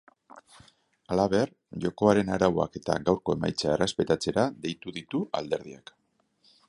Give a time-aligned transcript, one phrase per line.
[1.15, 1.51] Halaber,
[1.83, 5.95] jokoaren arauak eta gaurko emaitza errespetatzera deitu ditu alderdiak.